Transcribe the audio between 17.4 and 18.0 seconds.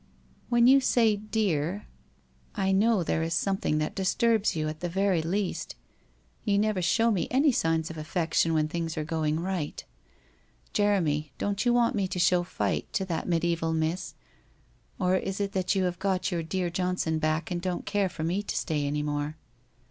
and don't